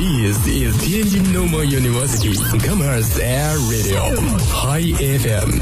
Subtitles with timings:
[0.00, 2.32] This is Tianjin Normal University
[2.66, 4.00] Commerce Air Radio
[4.48, 5.60] High FM。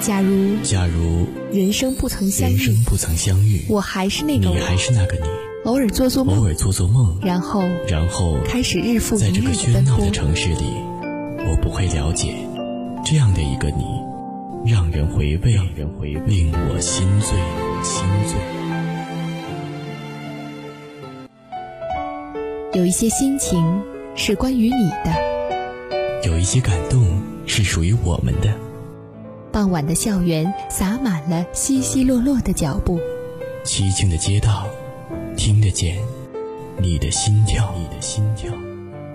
[0.00, 5.28] 假如假如人生不曾相遇，人生不曾相遇，我还是那个你还是那个你，
[5.64, 10.10] 偶尔做做梦，偶尔做做梦，然后然后开始日复一日在这个喧闹的。
[10.10, 10.64] 城市里，
[11.48, 12.34] 我不会了解
[13.02, 13.86] 这样的一个你，
[14.70, 17.38] 让人回味，让人回味，令我心醉，
[17.82, 18.38] 心醉。
[22.78, 23.82] 有一些心情
[24.14, 26.28] 是关于你的。
[26.28, 28.52] 有一些感动是属于我们的。
[29.50, 33.00] 傍晚的校园洒满了稀稀落落的脚步，
[33.64, 34.66] 凄清的街道，
[35.36, 35.98] 听得见
[36.80, 38.52] 你的心跳，你的心跳。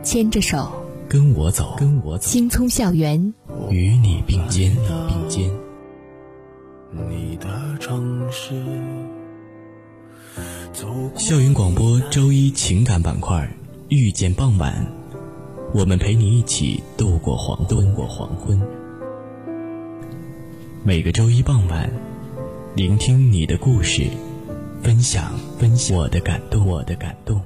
[0.03, 0.71] 牵着手，
[1.07, 3.33] 跟我走，跟我走，青葱校园，
[3.69, 4.75] 与你并肩，
[5.07, 5.49] 并肩。
[7.09, 8.53] 你的城市，
[10.73, 13.47] 走校园广播周一情感板块
[13.89, 14.87] 遇见傍晚，
[15.73, 18.59] 我们陪你一起度过黄昏，度过黄昏。
[20.83, 21.91] 每个周一傍晚，
[22.75, 24.03] 聆听你的故事，
[24.81, 27.41] 分享分享我的感动，我的感动。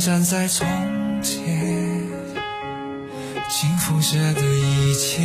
[0.00, 0.66] 站在从
[1.22, 1.44] 前，
[3.50, 5.20] 轻浮下的一切。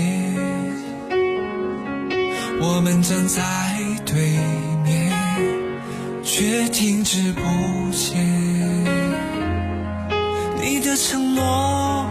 [2.59, 3.41] 我们站在
[4.05, 4.37] 对
[4.83, 5.13] 面，
[6.23, 7.41] 却停止不
[7.93, 8.21] 前。
[10.61, 12.09] 你的承诺，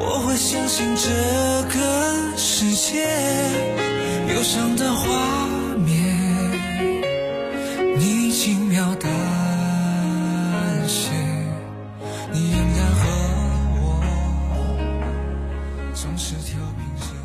[0.00, 1.08] 我会相信这
[1.72, 3.06] 个世界。
[4.34, 5.41] 忧伤的花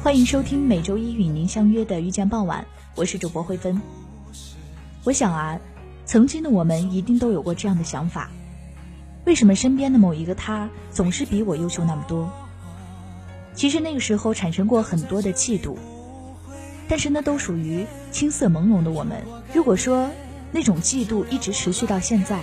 [0.08, 2.62] 欢迎收听每周一与您相约的《遇见傍晚》，
[2.96, 3.82] 我是主播慧芬。
[5.04, 5.60] 我想啊，
[6.06, 8.32] 曾经的我们一定都有过这样的想法：
[9.26, 12.32] 为什么身边的某一个他总是比我优秀那么多？
[13.54, 15.76] 其实那个时候产生过很多的嫉妒，
[16.88, 19.22] 但是那都属于青涩朦胧的我们。
[19.54, 20.10] 如果说
[20.54, 22.40] 那种嫉妒一直持续到现在，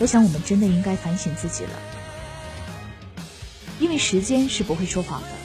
[0.00, 1.70] 我想我们真的应该反省自己了，
[3.78, 5.37] 因为时间是不会说谎的。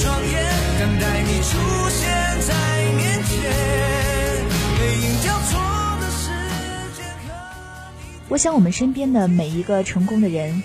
[0.00, 0.44] 双眼，
[0.78, 1.58] 等待你出
[1.90, 2.08] 现
[2.40, 2.54] 在
[2.96, 3.40] 面前，
[4.78, 5.60] 背影交错
[6.00, 6.30] 的时
[6.96, 7.34] 间和
[8.28, 10.62] 我想，我们身边的每一个成功的人，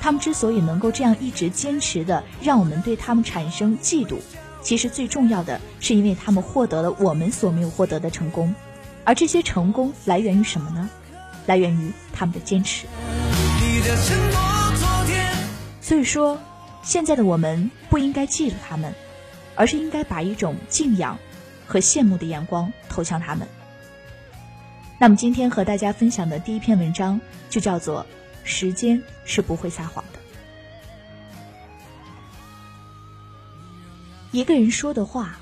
[0.00, 4.16] 他们之所以能够这样一直坚持的让我们对他们产生嫉妒，
[4.60, 8.54] 其实最重要的是因为他们获得了我们所没有获得的成功，
[9.04, 10.90] 而这些成功来源于什么呢？
[11.46, 12.86] 来源于他们的坚持。
[15.80, 16.38] 所以说，
[16.84, 18.94] 现在的我们不应该嫉妒他们，
[19.56, 21.18] 而是应该把一种敬仰
[21.66, 23.48] 和羡慕的眼光投向他们。
[25.00, 28.02] 那么今天和大家分享的第一篇文章就叫做
[28.44, 30.18] 《时间是不会撒谎的》。
[34.30, 35.38] 一个人说的话，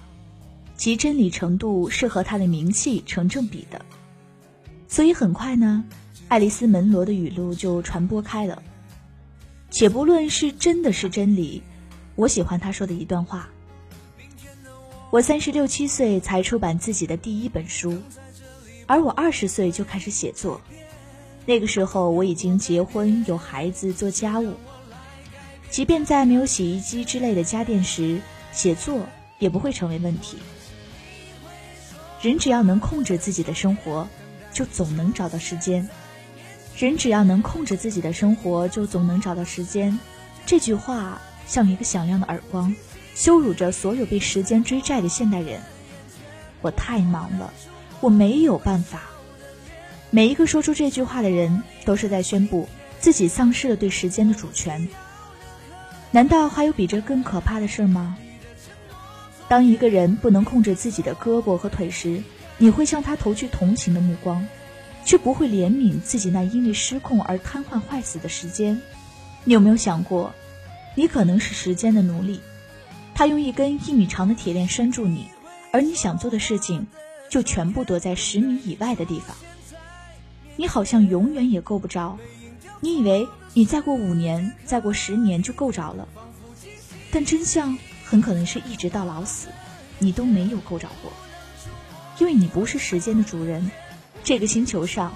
[0.77, 3.85] 其真理程度是和他的名气成正比的。
[4.87, 5.85] 所以很快呢，
[6.29, 8.63] 爱丽丝·门罗的语录就传播开了。
[9.73, 11.63] 且不论是真的是真理，
[12.15, 13.49] 我喜欢他说的一段话。
[15.11, 17.99] 我三十六七岁才出版自己的第一本书，
[18.87, 20.61] 而我二十岁就开始写作。
[21.47, 24.55] 那个时候我已经结婚有孩子做家务，
[25.71, 28.21] 即便在没有洗衣机之类的家电时，
[28.53, 29.07] 写作
[29.39, 30.37] 也不会成为问题。
[32.21, 34.07] 人只要能控制自己的生活，
[34.53, 35.89] 就总能找到时间。
[36.77, 39.99] 人只要能控制自己的生活，就总能找到时间。
[40.47, 42.75] 这句话像一个响亮的耳光，
[43.15, 45.61] 羞辱着所有被时间追债的现代人。
[46.61, 47.53] 我太忙了，
[48.01, 49.03] 我没有办法。
[50.11, 54.89] 每一个说出这句话的人，都是在宣布自己丧失了对时间的主权。
[56.11, 58.17] 难道还有比这更可怕的事吗？
[59.49, 62.23] 当一个人不能控制自己的胳膊和腿时，
[62.59, 64.47] 你会向他投去同情的目光。
[65.05, 68.81] 却不会怜悯自己那因为失控而瘫痪坏死的时间。
[69.45, 70.33] 你有没有想过，
[70.95, 72.41] 你可能是时间的奴隶？
[73.15, 75.27] 他用一根一米长的铁链拴住你，
[75.73, 76.87] 而你想做的事情，
[77.29, 79.37] 就全部躲在十米以外的地方。
[80.57, 82.19] 你好像永远也够不着。
[82.81, 86.09] 你以为你再过五年、再过十年就够着了，
[87.11, 89.49] 但真相很可能是一直到老死，
[89.99, 91.13] 你都没有够着过。
[92.19, 93.71] 因为你不是时间的主人。
[94.25, 95.15] 这个星球上，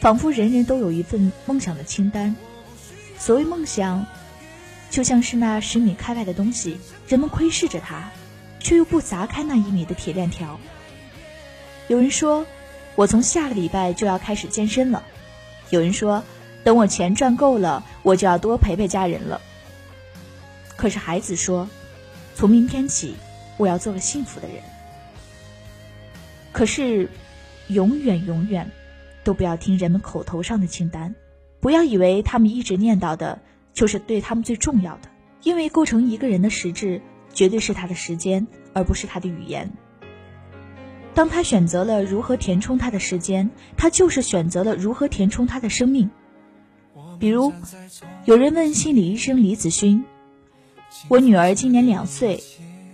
[0.00, 2.34] 仿佛人人都有一份梦想的清单。
[3.18, 4.06] 所谓梦想，
[4.90, 6.78] 就像是那十米开外的东西。
[7.08, 8.10] 人们窥视着它，
[8.60, 10.58] 却又不砸开那一米的铁链条。
[11.88, 12.46] 有人说
[12.96, 15.02] ：“我从下个礼拜就要开始健身了。”
[15.70, 16.22] 有人说
[16.62, 19.40] ：“等我钱赚够了，我就要多陪陪家人了。”
[20.76, 21.68] 可是孩子说
[22.34, 23.16] ：“从明天起，
[23.56, 24.56] 我要做个幸福的人。”
[26.52, 27.08] 可是，
[27.68, 28.70] 永远永远，
[29.24, 31.14] 都不要听人们口头上的清单，
[31.60, 33.40] 不要以为他们一直念叨的
[33.72, 35.08] 就是对他们最重要的。
[35.42, 37.00] 因为构成一个人的实质，
[37.32, 39.70] 绝对是他的时间，而不是他的语言。
[41.14, 46.10] 当他选择了如何填充他的时间，他就是选择了如何填充他的生命。
[47.18, 47.52] 比如，
[48.24, 50.04] 有人问心理医生李子勋
[51.08, 52.42] ：“我女儿今年两岁，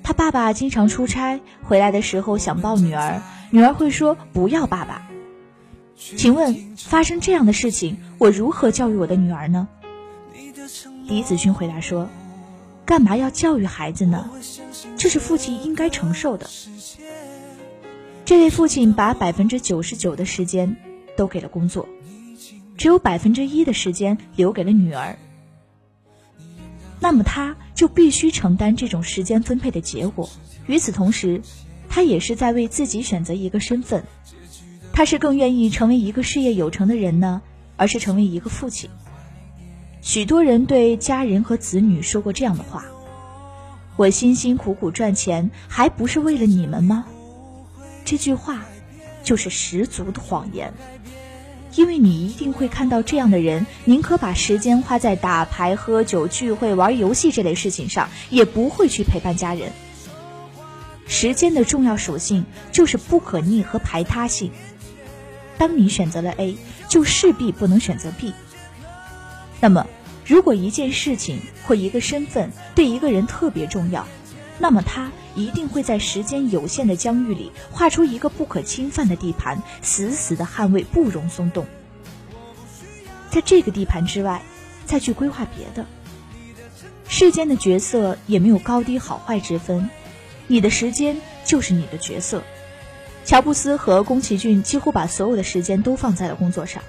[0.02, 3.22] 她爸爸经常出差回来的时候想抱女儿，
[3.52, 5.08] 女儿会说不要爸爸。
[5.94, 9.69] 请问，发生这样的事情，我如何教育我的女儿呢？”
[11.06, 12.08] 李子勋回答说。
[12.84, 14.28] 干嘛要教育孩子呢？
[14.96, 16.50] 这是父亲应该承受的。
[18.25, 20.76] 这位父亲把百分之九十九的时间
[21.16, 21.88] 都给了工作，
[22.76, 25.16] 只有百分之一的时间留给了女儿。
[26.99, 30.28] 那么他就必须承担这种时间分配的结果。
[30.66, 31.40] 与此同时，
[31.94, 34.04] 他也是在为自己选择一个身份：
[34.94, 37.42] 他是更愿意成为一个事业有成的人呢，
[37.76, 38.88] 而是成为一个父亲？
[40.00, 42.86] 许多人对家人和子女说过这样的话
[43.96, 47.04] ：“我辛辛苦苦赚钱，还不是为了你们吗？”
[48.06, 48.64] 这句话
[49.22, 50.72] 就是十足的谎言，
[51.76, 59.72] 因为你一定会看到这样的人，宁可把时间花在打牌、喝酒、聚会、玩游戏这类事情上，也不会去陪伴家人。
[61.06, 64.50] 时间的重要属性就是不可逆和排他性。
[65.58, 66.56] 当你选择了 A，
[66.88, 68.32] 就势必不能选择 B。
[69.60, 69.87] 那么，
[70.26, 74.06] 如果一件事情或一个身份对一个人特别重要，
[74.58, 81.66] 那么他一定会在时间有限的疆域里画出一个不可侵犯的地盘，死死的捍卫，不容松动。
[83.31, 84.43] 在这个地盘之外，
[84.84, 85.87] 再去规划别的。
[87.08, 89.88] 世间的角色也没有高低好坏之分，
[90.52, 91.16] 你的时间
[91.46, 92.43] 就是你的角色。
[93.25, 96.82] 乔布斯和宫崎骏几乎把所有的时间都放在了工作上。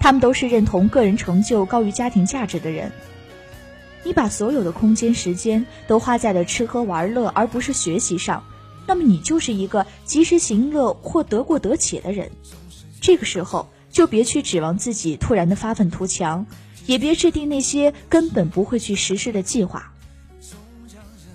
[0.00, 2.90] 他们都是认同个人成就高于家庭价值的人。
[4.02, 8.42] 你把所有的空间、时间都花在了吃喝玩乐，而不是学习上，
[8.84, 12.28] 那么你就是一个及时行乐或得过得且的人。
[13.00, 16.44] 这个时候，就别去指望自己突然的发愤图强，
[16.86, 19.92] 也别制定那些根本不会去实施的计划。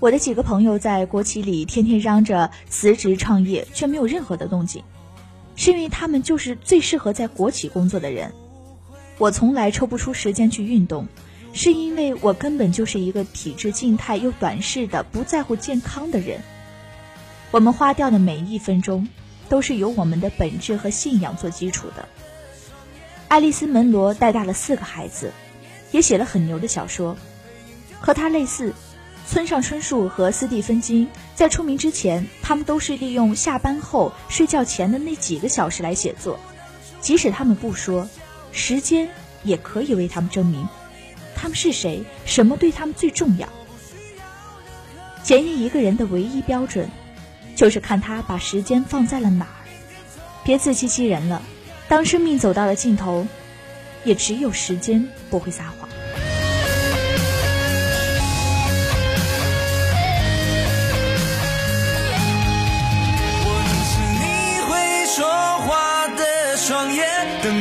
[0.03, 4.83] 我的几个朋友在国企里天天嚷着辞职创业，却没有任何的动静，
[5.55, 8.33] 是因为他们就是最适合在国企工作的人。
[9.17, 11.07] 我从来抽不出时间去运动，
[11.53, 16.41] 是因为我根本就是一个体质静态又短视的、不在乎健康的人。
[17.51, 19.07] 我们花掉的每一分钟，
[19.48, 22.10] 都是由我们的本质和信仰做基础的。
[23.29, 25.31] 爱丽丝·门罗带大了四个孩子，
[25.93, 27.15] 也写了很牛的小说。
[28.01, 28.74] 和他类似，
[29.25, 36.39] 村上春树和斯蒂芬金在出名之前，他们都是利用下班后睡觉前的那几个小时来写作，
[37.01, 38.08] 即使他们不说。
[38.51, 39.10] 时间
[39.44, 40.68] 也可以为他们证明，
[41.36, 43.50] 他们是谁，什么对他们最重要。
[45.24, 46.88] 检验一个人的唯一标准，
[47.56, 49.65] 就是看他把时间放在了哪儿。
[50.44, 51.42] 别自欺欺人了，
[51.88, 53.25] 当生命走到了尽头，
[54.03, 55.89] 也只有时间不会撒谎。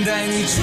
[0.05, 0.62] 带你去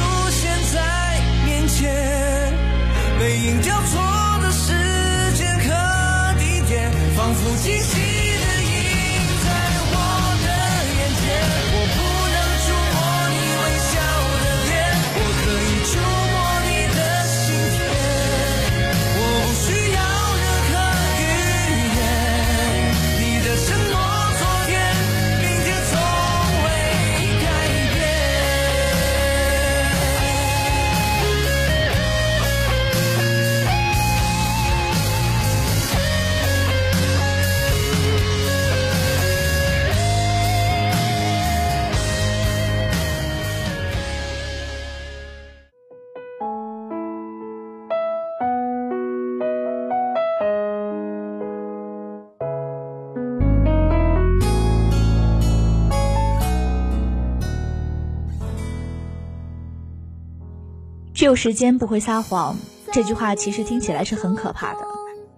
[61.19, 62.55] 只有时间不会撒谎。
[62.93, 64.79] 这句话其实听起来是很可怕的。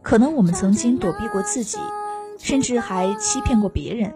[0.03, 1.79] 可能我们曾经躲避过自己，
[2.38, 4.13] 甚至还欺骗过别人。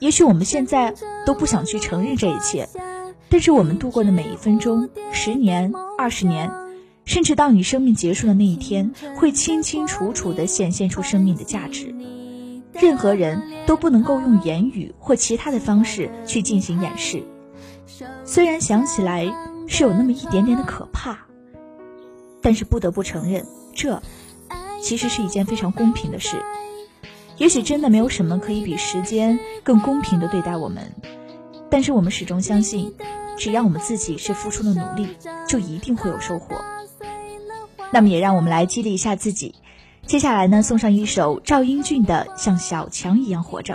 [0.00, 0.92] 也许我们现在
[1.24, 2.68] 都不想去承认这一切，
[3.28, 6.50] 但是我们度过的每一分钟、十年、二十年，
[7.04, 11.94] 甚至到你生命结束的那一天，会清清楚楚地显现出生命的价值。
[12.72, 17.22] 任何人都不能够用言语或其他的方式去进行掩饰。
[18.24, 19.32] 虽然想起来
[19.66, 21.18] 是有那么一点点的可怕，
[22.42, 24.02] 但是不得不承认，这
[24.80, 26.42] 其实是一件非常公平的事。
[27.38, 30.92] 也许真的没有什么可以比时间更公平的对待我们，
[31.70, 32.94] 但是我们始终相信，
[33.38, 35.08] 只要我们自己是付出了努力，
[35.48, 36.56] 就一定会有收获。
[37.90, 39.54] 那么也让我们来激励一下自己。
[40.06, 43.74] 接下来呢，送上一首赵英俊的《像小强一样活着》。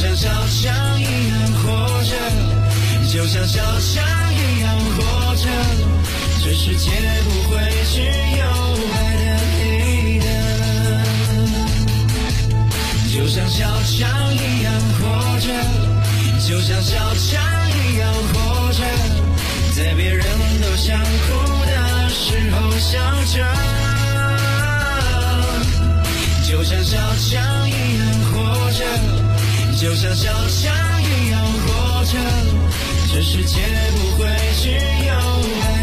[0.00, 1.68] 像小强一样活
[2.04, 2.12] 着，
[3.12, 4.02] 就像小强
[4.32, 4.98] 一样活
[5.36, 5.44] 着，
[6.42, 6.90] 这世界
[7.22, 7.60] 不会
[7.92, 8.00] 只
[8.38, 8.42] 有
[8.88, 9.26] 白的
[9.58, 9.60] 黑
[10.20, 10.24] 的。
[13.12, 15.02] 就像小强一样活
[15.40, 15.46] 着。
[16.48, 17.38] 就像小强
[17.70, 18.80] 一样活着，
[19.76, 20.24] 在别人
[20.62, 21.28] 都想哭
[21.66, 22.98] 的时候笑
[23.34, 23.36] 着。
[26.48, 28.02] 就像小强一样
[28.32, 28.34] 活
[28.72, 28.80] 着，
[29.80, 32.18] 就像小强一样活着，
[33.14, 33.62] 这世界
[33.96, 34.28] 不会
[34.60, 34.78] 只有
[35.62, 35.79] 爱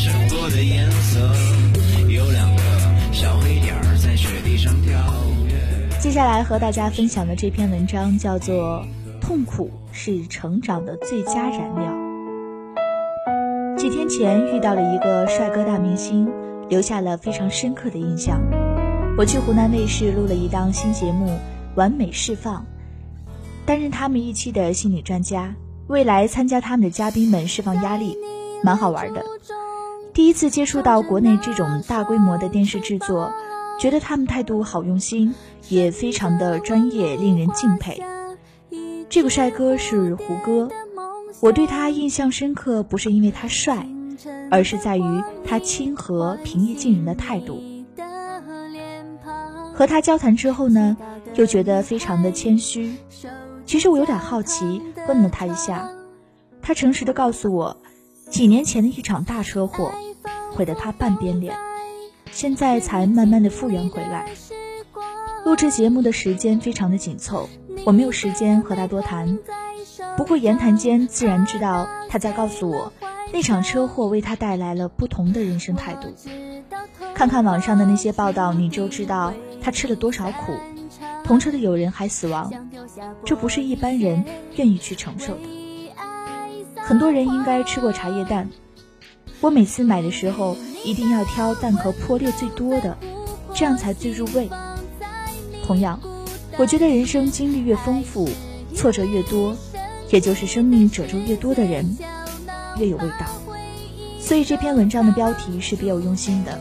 [0.00, 1.20] 就是生活的颜色。
[2.08, 2.62] 有两个
[3.12, 4.92] 小黑点儿在雪地上跳
[5.46, 5.98] 跃。
[5.98, 8.82] 接下来和大家分享的这篇文章叫做
[9.20, 11.92] 《痛苦是成长的最佳燃料》。
[13.76, 16.26] 几天前遇到了一个帅哥大明星，
[16.70, 18.40] 留下了非常深刻的印象。
[19.18, 21.26] 我去湖南卫视录了一档新节目
[21.74, 22.56] 《完美释放》，
[23.66, 25.54] 担任他们一期的心理专家，
[25.88, 28.16] 未来参加他们的嘉宾们释放压力。
[28.62, 29.24] 蛮好玩的，
[30.12, 33.32] 第一次接触到国内这种大规模的电视制作，
[33.78, 35.34] 觉得他们态度好用心，
[35.68, 38.02] 也非常的专业，令人敬佩。
[39.08, 40.68] 这个帅哥是胡歌，
[41.40, 43.86] 我对他印象深刻，不是因为他帅，
[44.50, 47.60] 而是在于他亲和、平易近人的态度。
[49.74, 50.96] 和他交谈之后呢，
[51.34, 52.96] 又觉得非常的谦虚。
[53.64, 55.88] 其实我有点好奇，问了他一下，
[56.60, 57.76] 他诚实的告诉我。
[58.30, 59.92] 几年前的一场大车祸，
[60.54, 61.56] 毁得他半边脸，
[62.30, 64.26] 现在才慢慢的复原回来。
[65.44, 67.48] 录制节目的时间非常的紧凑，
[67.84, 69.38] 我没有时间和他多谈。
[70.16, 72.92] 不过言谈间自然知道他在告诉我，
[73.32, 76.14] 那场车祸为他带来了不同的人生态度。
[77.14, 80.56] 看看网上的那些报道，你就知道他吃了多少苦，
[81.24, 82.52] 同车的友人还死亡，
[83.24, 84.24] 这不是一般人
[84.56, 85.59] 愿意去承受的。
[86.90, 88.50] 很多人应该吃过茶叶蛋，
[89.40, 92.98] 我每次买的时候一定要挑蛋壳破裂最多的，
[93.54, 94.50] 这样才最入味。
[95.64, 96.00] 同样，
[96.58, 98.28] 我觉得人生经历越丰富，
[98.74, 99.56] 挫折越多，
[100.10, 101.96] 也就是生命褶皱越多的人，
[102.76, 103.26] 越有味道。
[104.18, 106.58] 所以这篇文章的标题是别有用心的。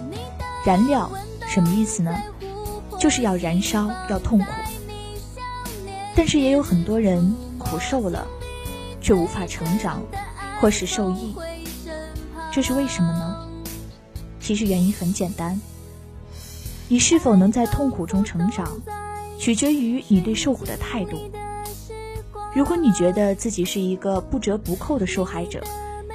[0.63, 1.09] 燃料
[1.47, 2.15] 什么意思呢？
[2.99, 4.45] 就是要燃烧，要痛苦。
[6.15, 8.27] 但是也有很多人苦受了，
[9.01, 10.01] 却无法成长，
[10.59, 11.35] 或是受益。
[12.51, 13.47] 这是为什么呢？
[14.39, 15.61] 其实原因很简单，
[16.87, 18.79] 你是否能在痛苦中成长，
[19.37, 21.17] 取决于你对受苦的态度。
[22.55, 25.63] 如果你觉得自己是一个不折不扣的受害者，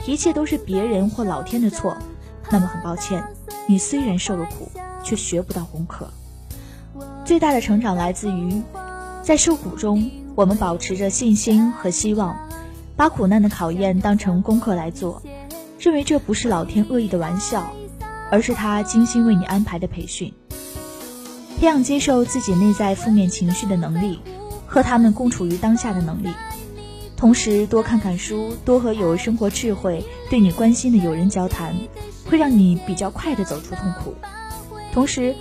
[0.05, 1.97] 一切都是别人或老天的错，
[2.51, 3.25] 那么很抱歉，
[3.69, 4.69] 你虽然受了苦，
[5.05, 6.11] 却学不到功课。
[7.25, 8.61] 最大的成长来自于，
[9.23, 12.37] 在受苦中，我们保持着信心和希望，
[12.97, 15.23] 把苦难的考验当成功课来做，
[15.79, 17.73] 认为这不是老天恶意的玩笑，
[18.31, 20.33] 而是他精心为你安排的培训，
[21.59, 24.21] 培养接受自己内在负面情绪的能力，
[24.67, 26.29] 和他们共处于当下的能力，
[27.17, 31.75] 同时多看看书，多和有生活智慧、对你关心的友人交谈，
[32.31, 34.15] 会让你比较快的走出痛苦。
[34.93, 35.35] 同时，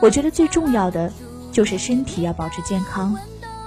[0.00, 1.12] 我觉得最重要的。
[1.52, 3.18] 就是身体要保持健康，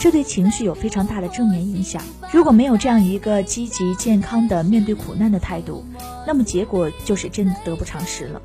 [0.03, 2.03] 这对情绪有非常大的正面影响。
[2.29, 5.85] 如果没有这样一个积极健康的面对苦难的态度，
[6.27, 8.41] 那么结果就是真的得不偿失了。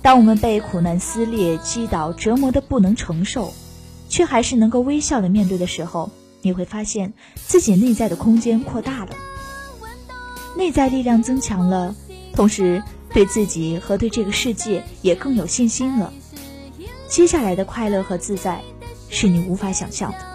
[0.00, 3.52] 当我们被苦难撕裂、击倒、折磨的不能承受，
[4.08, 6.10] 却还是能够微笑的面对的时候，
[6.40, 9.10] 你会发现自己内在的空间扩大了，
[10.56, 11.94] 内在力量增强了，
[12.32, 16.10] 同时对自己和对这个世界也更有信心了。
[17.08, 18.62] 接下来的快乐和自在，
[19.10, 20.29] 是你无法想象的。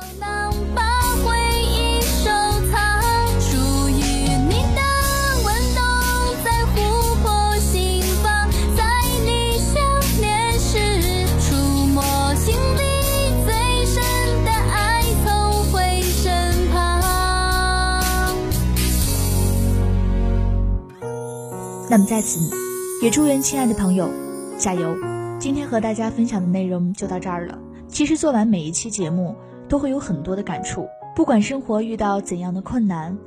[21.95, 22.53] 那么在此，
[23.01, 24.11] 也祝愿亲爱的朋友
[24.59, 24.93] 加油。
[25.39, 27.57] 今天和大家分享的内容就到这儿了。
[27.87, 29.33] 其实做完每一期节目，
[29.69, 30.85] 都会有很多的感触。
[31.15, 33.17] 不管生活遇到怎样的困难，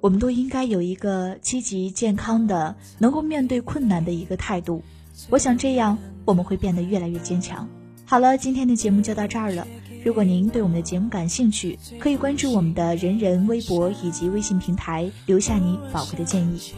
[0.00, 4.82] 我们都应该有一个积极健康的、能够面对困难的一个态度。
[5.30, 7.68] 我想这样我们会变得越来越坚强。
[8.04, 9.64] 好了，今天的节目就到这儿了。
[10.04, 16.74] 如果您对我们的节目感兴趣，可以关注我们的人人微博以及微信平台，留下你宝贵的建议。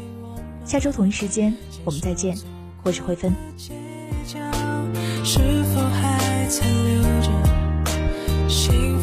[0.69, 2.37] 下周同一时间我们再见。
[2.83, 3.35] 我是灰分
[5.25, 7.31] 是否还残留着
[8.47, 8.98] 幸